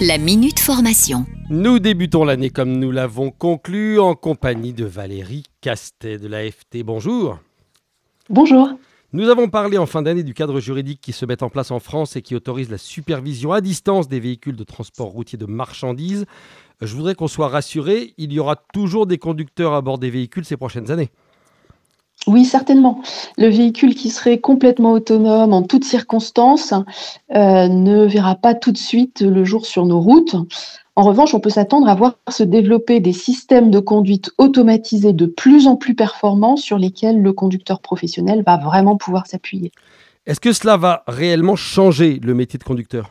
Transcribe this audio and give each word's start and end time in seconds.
La 0.00 0.16
Minute 0.16 0.60
Formation. 0.60 1.26
Nous 1.50 1.80
débutons 1.80 2.24
l'année 2.24 2.50
comme 2.50 2.78
nous 2.78 2.92
l'avons 2.92 3.32
conclu 3.32 3.98
en 3.98 4.14
compagnie 4.14 4.72
de 4.72 4.84
Valérie 4.84 5.42
Castet 5.60 6.18
de 6.18 6.28
l'AFT. 6.28 6.84
Bonjour. 6.84 7.40
Bonjour. 8.30 8.70
Nous 9.12 9.28
avons 9.28 9.48
parlé 9.48 9.76
en 9.76 9.86
fin 9.86 10.02
d'année 10.02 10.22
du 10.22 10.34
cadre 10.34 10.60
juridique 10.60 11.00
qui 11.00 11.10
se 11.10 11.26
met 11.26 11.42
en 11.42 11.50
place 11.50 11.72
en 11.72 11.80
France 11.80 12.14
et 12.14 12.22
qui 12.22 12.36
autorise 12.36 12.70
la 12.70 12.78
supervision 12.78 13.50
à 13.50 13.60
distance 13.60 14.06
des 14.06 14.20
véhicules 14.20 14.54
de 14.54 14.62
transport 14.62 15.08
routier 15.08 15.36
de 15.36 15.46
marchandises. 15.46 16.26
Je 16.80 16.94
voudrais 16.94 17.16
qu'on 17.16 17.26
soit 17.26 17.48
rassuré, 17.48 18.14
il 18.18 18.32
y 18.32 18.38
aura 18.38 18.54
toujours 18.54 19.08
des 19.08 19.18
conducteurs 19.18 19.74
à 19.74 19.80
bord 19.80 19.98
des 19.98 20.10
véhicules 20.10 20.44
ces 20.44 20.56
prochaines 20.56 20.92
années. 20.92 21.10
Oui, 22.28 22.44
certainement. 22.44 23.00
Le 23.38 23.48
véhicule 23.48 23.94
qui 23.94 24.10
serait 24.10 24.36
complètement 24.36 24.92
autonome 24.92 25.54
en 25.54 25.62
toutes 25.62 25.86
circonstances 25.86 26.74
euh, 27.34 27.68
ne 27.68 28.04
verra 28.04 28.34
pas 28.34 28.54
tout 28.54 28.70
de 28.70 28.76
suite 28.76 29.22
le 29.22 29.44
jour 29.44 29.64
sur 29.64 29.86
nos 29.86 29.98
routes. 29.98 30.36
En 30.94 31.04
revanche, 31.04 31.32
on 31.32 31.40
peut 31.40 31.48
s'attendre 31.48 31.88
à 31.88 31.94
voir 31.94 32.18
se 32.28 32.42
développer 32.42 33.00
des 33.00 33.14
systèmes 33.14 33.70
de 33.70 33.78
conduite 33.78 34.30
automatisés 34.36 35.14
de 35.14 35.24
plus 35.24 35.66
en 35.66 35.76
plus 35.76 35.94
performants 35.94 36.56
sur 36.56 36.76
lesquels 36.76 37.18
le 37.22 37.32
conducteur 37.32 37.80
professionnel 37.80 38.42
va 38.44 38.58
vraiment 38.58 38.98
pouvoir 38.98 39.26
s'appuyer. 39.26 39.72
Est-ce 40.26 40.40
que 40.40 40.52
cela 40.52 40.76
va 40.76 41.04
réellement 41.06 41.56
changer 41.56 42.20
le 42.22 42.34
métier 42.34 42.58
de 42.58 42.64
conducteur? 42.64 43.10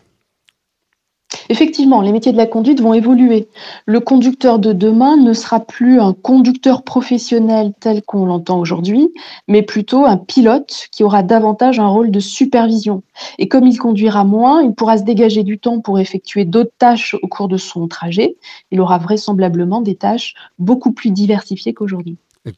Effectivement, 1.50 2.02
les 2.02 2.12
métiers 2.12 2.32
de 2.32 2.38
la 2.38 2.46
conduite 2.46 2.82
vont 2.82 2.94
évoluer. 2.94 3.48
Le 3.86 4.00
conducteur 4.00 4.60
de 4.60 4.74
demain 4.74 5.18
ne 5.18 5.34
sera 5.34 5.60
plus 5.60 6.00
un 6.00 6.14
conducteur 6.14 6.84
professionnel 6.84 7.74
tel 7.80 8.02
qu'on 8.02 8.26
l'entend 8.26 8.60
aujourd'hui, 8.60 9.10
mais 9.48 9.62
plutôt 9.62 10.06
un 10.06 10.18
pilote 10.18 10.88
qui 10.92 11.04
aura 11.04 11.24
davantage 11.24 11.80
un 11.80 11.88
rôle 11.88 12.12
de 12.12 12.20
supervision. 12.20 13.04
Et 13.40 13.48
comme 13.48 13.66
il 13.66 13.78
conduira 13.78 14.24
moins, 14.24 14.62
il 14.62 14.74
pourra 14.74 14.98
se 14.98 15.04
dégager 15.04 15.44
du 15.44 15.58
temps 15.58 15.80
pour 15.80 16.00
effectuer 16.00 16.46
d'autres 16.46 16.74
tâches 16.78 17.16
au 17.22 17.28
cours 17.28 17.48
de 17.48 17.58
son 17.58 17.88
trajet. 17.88 18.36
Il 18.72 18.82
aura 18.82 18.98
vraisemblablement 18.98 19.82
des 19.82 19.96
tâches 19.96 20.34
beaucoup 20.60 20.92
plus 20.92 21.12
diversifiées 21.12 21.74
qu'aujourd'hui. 21.74 22.18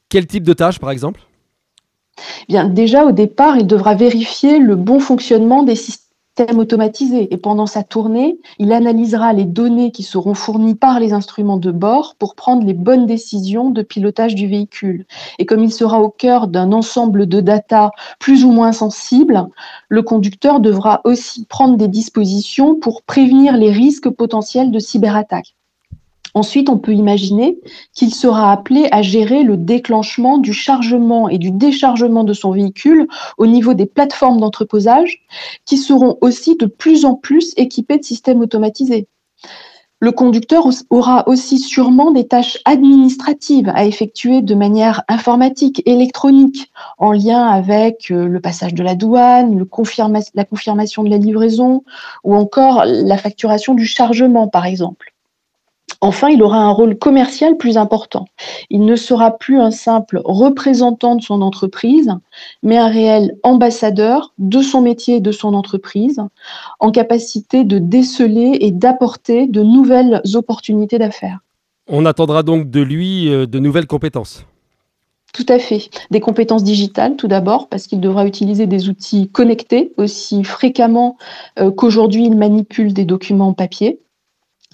Quel 0.10 0.28
type 0.28 0.44
de 0.44 0.54
tâches, 0.54 0.80
par 0.80 0.92
exemple? 0.92 1.22
Bien, 2.48 2.68
déjà 2.68 3.06
au 3.06 3.12
départ, 3.12 3.58
il 3.58 3.66
devra 3.66 3.96
vérifier 3.96 4.60
le 4.60 4.76
bon 4.76 5.00
fonctionnement 5.00 5.64
des 5.64 5.76
systèmes 5.76 6.09
automatisé. 6.58 7.34
Et 7.34 7.38
pendant 7.38 7.66
sa 7.66 7.84
tournée, 7.84 8.40
il 8.58 8.72
analysera 8.72 9.34
les 9.34 9.46
données 9.46 9.92
qui 9.92 10.04
seront 10.04 10.34
fournies 10.34 10.76
par 10.76 11.00
les 11.00 11.14
instruments 11.14 11.58
de 11.58 11.72
bord 11.72 12.16
pour 12.18 12.36
prendre 12.36 12.66
les 12.66 12.74
bonnes 12.74 13.06
décisions 13.06 13.70
de 13.70 13.82
pilotage 13.82 14.36
du 14.36 14.48
véhicule. 14.48 15.06
Et 15.38 15.46
comme 15.46 15.64
il 15.64 15.74
sera 15.74 16.02
au 16.02 16.10
cœur 16.10 16.48
d'un 16.48 16.72
ensemble 16.72 17.28
de 17.28 17.42
data 17.42 17.92
plus 18.20 18.44
ou 18.44 18.52
moins 18.52 18.72
sensibles, 18.72 19.48
le 19.90 20.02
conducteur 20.02 20.60
devra 20.60 21.02
aussi 21.04 21.46
prendre 21.46 21.78
des 21.78 21.88
dispositions 21.88 22.76
pour 22.76 23.04
prévenir 23.04 23.58
les 23.58 23.72
risques 23.72 24.10
potentiels 24.10 24.72
de 24.72 24.80
cyberattaque. 24.80 25.56
Ensuite, 26.34 26.70
on 26.70 26.78
peut 26.78 26.94
imaginer 26.94 27.58
qu'il 27.94 28.14
sera 28.14 28.52
appelé 28.52 28.88
à 28.92 29.02
gérer 29.02 29.44
le 29.44 29.58
déclenchement 29.58 30.38
du 30.38 30.54
chargement 30.54 31.30
et 31.30 31.38
du 31.38 31.52
déchargement 31.52 32.24
de 32.24 32.34
son 32.34 32.52
véhicule 32.52 33.08
au 33.38 33.48
niveau 33.48 33.74
des 33.74 33.86
plateformes 33.86 34.40
d'entreposage 34.40 35.22
qui 35.66 35.78
seront 35.78 36.18
aussi 36.22 36.56
de 36.56 36.66
plus 36.66 37.06
en 37.06 37.16
plus 37.16 37.54
équipées 37.58 37.98
de 37.98 38.04
systèmes 38.04 38.42
automatisés. 38.42 39.08
Le 40.02 40.14
conducteur 40.14 40.66
aura 40.90 41.28
aussi 41.28 41.60
sûrement 41.60 42.12
des 42.12 42.26
tâches 42.26 42.58
administratives 42.64 43.70
à 43.76 43.84
effectuer 43.84 44.42
de 44.42 44.56
manière 44.56 45.04
informatique, 45.10 45.82
électronique, 45.86 46.72
en 47.00 47.12
lien 47.12 47.46
avec 47.46 48.10
euh, 48.10 48.26
le 48.26 48.40
passage 48.40 48.74
de 48.74 48.82
la 48.82 48.96
douane, 48.96 49.60
la 49.60 50.46
confirmation 50.46 51.04
de 51.04 51.10
la 51.10 51.18
livraison 51.18 51.84
ou 52.24 52.34
encore 52.34 52.86
la 52.86 53.18
facturation 53.18 53.74
du 53.74 53.86
chargement, 53.86 54.48
par 54.48 54.66
exemple. 54.66 55.14
Enfin, 56.02 56.30
il 56.30 56.42
aura 56.42 56.60
un 56.60 56.70
rôle 56.70 56.98
commercial 56.98 57.58
plus 57.58 57.78
important. 57.78 58.26
Il 58.70 58.86
ne 58.86 58.96
sera 58.96 59.38
plus 59.38 59.60
un 59.60 59.72
simple 59.72 60.22
représentant 60.24 61.16
de 61.16 61.22
son 61.22 61.42
entreprise, 61.42 62.14
mais 62.64 62.78
un 62.78 62.88
réel 62.88 63.38
ambassadeur 63.44 64.34
de 64.38 64.62
son 64.62 64.82
métier 64.82 65.18
et 65.18 65.22
de 65.22 65.34
son 65.34 65.54
entreprise, 65.54 66.22
en 66.80 66.92
capacité 66.92 67.66
de 67.66 67.80
déceler 67.80 68.60
et 68.62 68.72
d'apporter 68.72 69.46
de 69.48 69.62
nouvelles 69.62 70.22
opportunités 70.36 71.00
d'affaires. 71.00 71.40
On 71.90 72.06
attendra 72.06 72.44
donc 72.44 72.70
de 72.70 72.82
lui 72.82 73.30
euh, 73.30 73.46
de 73.46 73.60
nouvelles 73.60 73.88
compétences. 73.88 74.46
Tout 75.34 75.46
à 75.50 75.60
fait. 75.60 75.90
Des 76.12 76.20
compétences 76.20 76.64
digitales, 76.64 77.16
tout 77.16 77.28
d'abord, 77.28 77.68
parce 77.68 77.88
qu'il 77.88 78.00
devra 78.00 78.26
utiliser 78.26 78.68
des 78.68 78.90
outils 78.90 79.28
connectés 79.30 79.92
aussi 79.98 80.44
fréquemment 80.44 81.18
euh, 81.60 81.72
qu'aujourd'hui 81.72 82.26
il 82.26 82.36
manipule 82.36 82.94
des 82.94 83.06
documents 83.06 83.50
en 83.50 83.54
papier. 83.54 84.00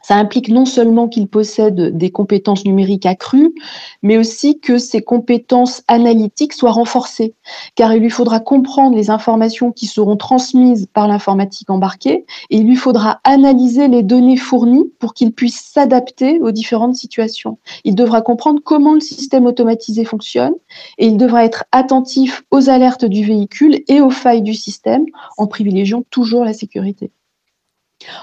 Ça 0.08 0.18
implique 0.18 0.50
non 0.50 0.66
seulement 0.66 1.08
qu'il 1.08 1.28
possède 1.28 1.98
des 1.98 2.12
compétences 2.12 2.64
numériques 2.64 3.08
accrues, 3.08 3.56
mais 4.04 4.20
aussi 4.20 4.60
que 4.60 4.78
ses 4.78 5.02
compétences 5.02 5.82
analytiques 5.88 6.54
soient 6.54 6.74
renforcées, 6.74 7.34
car 7.74 7.92
il 7.92 8.04
lui 8.04 8.12
faudra 8.12 8.40
comprendre 8.40 8.96
les 8.96 9.10
informations 9.10 9.72
qui 9.72 9.88
seront 9.88 10.16
transmises 10.16 10.86
par 10.94 11.08
l'informatique 11.08 11.72
embarquée 11.72 12.24
et 12.52 12.58
il 12.58 12.68
lui 12.68 12.76
faudra 12.76 13.20
analyser 13.24 13.88
les 13.88 14.04
données 14.04 14.38
fournies 14.38 14.92
pour 15.00 15.16
qu'il 15.16 15.32
puisse 15.32 15.60
s'adapter 15.74 16.40
aux 16.40 16.52
différentes 16.52 16.94
situations. 16.94 17.58
Il 17.84 17.96
devra 17.96 18.22
comprendre 18.22 18.62
comment 18.64 18.94
le 18.94 19.00
système 19.00 19.48
automatisé 19.48 20.06
fonctionne 20.06 20.54
et 21.00 21.08
il 21.08 21.18
devra 21.18 21.46
être 21.46 21.64
attentif 21.72 22.44
aux 22.52 22.70
alertes 22.70 23.06
du 23.06 23.26
véhicule 23.26 23.82
et 23.88 24.02
aux 24.02 24.12
failles 24.12 24.44
du 24.44 24.54
système 24.54 25.08
en 25.38 25.48
privilégiant 25.48 26.04
toujours 26.12 26.46
la 26.46 26.54
sécurité. 26.54 27.10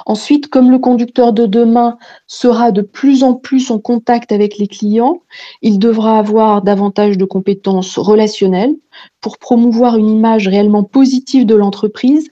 Ensuite, 0.07 0.49
comme 0.49 0.71
le 0.71 0.79
conducteur 0.79 1.33
de 1.33 1.47
demain 1.47 1.99
sera 2.27 2.71
de 2.71 2.83
plus 2.83 3.23
en 3.23 3.35
plus 3.35 3.71
en 3.71 3.79
contact 3.79 4.33
avec 4.33 4.59
les 4.59 4.69
clients, 4.69 5.23
il 5.63 5.79
devra 5.79 6.19
avoir 6.19 6.63
davantage 6.63 7.19
de 7.19 7.25
compétences 7.25 7.99
relationnelles 7.99 8.75
pour 9.21 9.39
promouvoir 9.39 9.97
une 9.97 10.09
image 10.09 10.49
réellement 10.49 10.85
positive 10.85 11.47
de 11.47 11.55
l'entreprise 11.55 12.31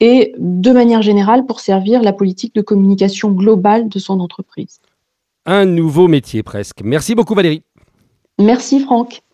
et 0.00 0.34
de 0.38 0.70
manière 0.70 1.02
générale 1.02 1.46
pour 1.46 1.60
servir 1.60 2.02
la 2.02 2.12
politique 2.12 2.54
de 2.54 2.62
communication 2.62 3.30
globale 3.30 3.88
de 3.88 3.98
son 3.98 4.20
entreprise. 4.20 4.80
Un 5.46 5.64
nouveau 5.64 6.08
métier 6.08 6.42
presque. 6.42 6.82
Merci 6.84 7.14
beaucoup 7.14 7.34
Valérie. 7.34 7.62
Merci 8.38 8.80
Franck. 8.80 9.22